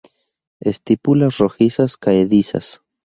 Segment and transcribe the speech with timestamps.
[0.71, 2.81] Estípulas rojizas, caedizas.